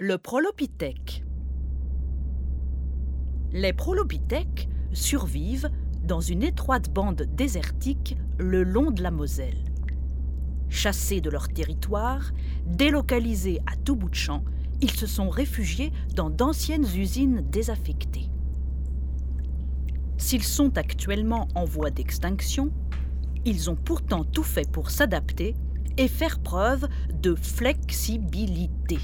[0.00, 1.24] Le Prolopithèque.
[3.50, 5.70] Les Prolopithèques survivent
[6.04, 9.58] dans une étroite bande désertique le long de la Moselle.
[10.68, 12.30] Chassés de leur territoire,
[12.64, 14.44] délocalisés à tout bout de champ,
[14.80, 18.30] ils se sont réfugiés dans d'anciennes usines désaffectées.
[20.16, 22.70] S'ils sont actuellement en voie d'extinction,
[23.44, 25.56] ils ont pourtant tout fait pour s'adapter
[25.96, 26.86] et faire preuve
[27.20, 28.98] de flexibilité.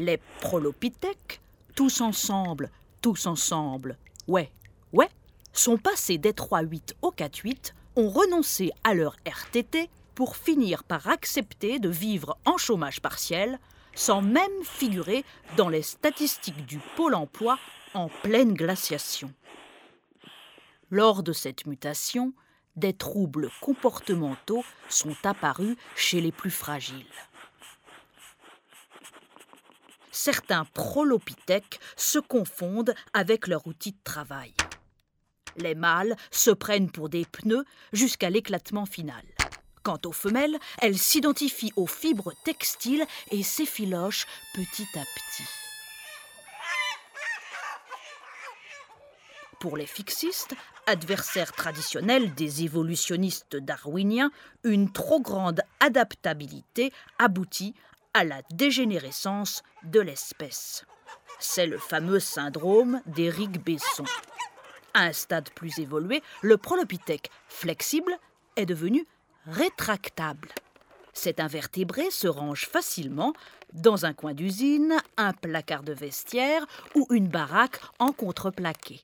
[0.00, 1.42] Les prolopithèques,
[1.76, 2.70] tous ensemble,
[3.02, 4.50] tous ensemble, ouais,
[4.94, 5.10] ouais,
[5.52, 11.78] sont passés des 3-8 au 4-8, ont renoncé à leur RTT pour finir par accepter
[11.78, 13.58] de vivre en chômage partiel,
[13.94, 15.22] sans même figurer
[15.58, 17.58] dans les statistiques du pôle emploi
[17.92, 19.30] en pleine glaciation.
[20.88, 22.32] Lors de cette mutation,
[22.74, 27.04] des troubles comportementaux sont apparus chez les plus fragiles.
[30.22, 34.52] Certains prolopithèques se confondent avec leur outil de travail.
[35.56, 37.64] Les mâles se prennent pour des pneus
[37.94, 39.24] jusqu'à l'éclatement final.
[39.82, 45.48] Quant aux femelles, elles s'identifient aux fibres textiles et s'effilochent petit à petit.
[49.58, 50.54] Pour les fixistes,
[50.86, 54.30] adversaires traditionnels des évolutionnistes darwiniens,
[54.64, 57.74] une trop grande adaptabilité aboutit
[58.14, 60.84] à la dégénérescence de l'espèce.
[61.38, 64.04] C'est le fameux syndrome d'Éric Besson.
[64.94, 68.16] À un stade plus évolué, le prolopithèque flexible
[68.56, 69.06] est devenu
[69.46, 70.48] rétractable.
[71.12, 73.32] Cet invertébré se range facilement
[73.72, 79.00] dans un coin d'usine, un placard de vestiaire ou une baraque en contreplaqué.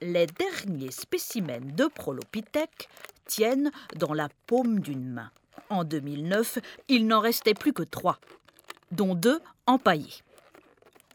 [0.00, 2.88] Les derniers spécimens de Prolopithèque
[3.26, 5.30] tiennent dans la paume d'une main.
[5.70, 8.18] En 2009, il n'en restait plus que trois,
[8.90, 10.22] dont deux empaillés.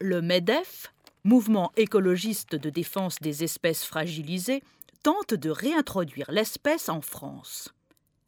[0.00, 0.92] Le MEDEF,
[1.24, 4.62] mouvement écologiste de défense des espèces fragilisées,
[5.02, 7.72] tente de réintroduire l'espèce en France.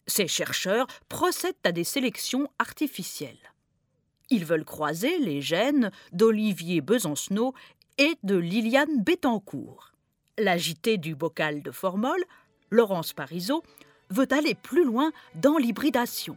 [0.07, 3.53] Ces chercheurs procèdent à des sélections artificielles.
[4.31, 7.55] Ils veulent croiser les gènes d'Olivier Besancenot
[7.99, 9.93] et de Liliane Bettencourt.
[10.39, 12.23] L'agité du bocal de formol,
[12.71, 13.63] Laurence Parisot,
[14.11, 16.37] veut aller plus loin dans l'hybridation.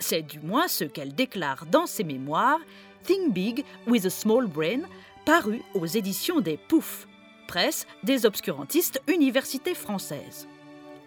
[0.00, 2.58] C'est du moins ce qu'elle déclare dans ses mémoires
[3.04, 4.80] Think Big with a Small Brain,
[5.26, 7.06] paru aux éditions des Pouf,
[7.46, 10.48] presse des obscurantistes universités françaises.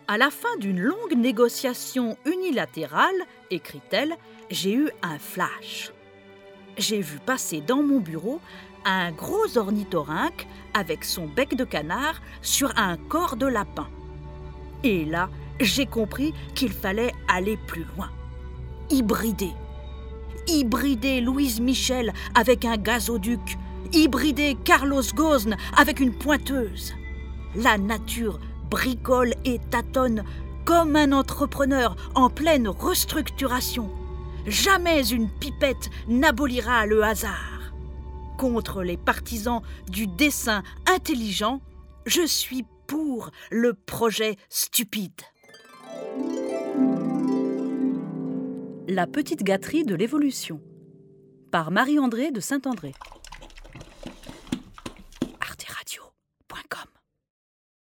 [0.07, 3.15] À la fin d'une longue négociation unilatérale,
[3.49, 4.15] écrit-elle,
[4.51, 5.91] j'ai eu un flash.
[6.77, 8.39] J'ai vu passer dans mon bureau
[8.85, 13.87] un gros ornithorynque avec son bec de canard sur un corps de lapin.
[14.83, 15.29] Et là,
[15.59, 18.09] j'ai compris qu'il fallait aller plus loin.
[18.93, 19.53] Hybrider.
[20.47, 23.57] Hybrider Louise Michel avec un gazoduc.
[23.91, 26.93] Hybrider Carlos Ghosn avec une pointeuse.
[27.55, 28.39] La nature
[28.69, 30.23] bricole et tâtonne
[30.63, 33.89] comme un entrepreneur en pleine restructuration.
[34.45, 37.53] Jamais une pipette n'abolira le hasard
[38.37, 41.61] contre les partisans du dessin intelligent,
[42.05, 45.21] je suis pour le projet stupide.
[48.89, 50.59] La petite gâterie de l'évolution
[51.51, 52.91] par Marie-André de Saint-André.